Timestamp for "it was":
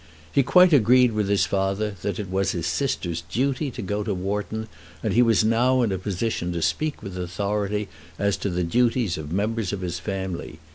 2.17-2.53